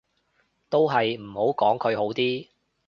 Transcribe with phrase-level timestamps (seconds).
[0.67, 2.47] 都係唔好講佢好啲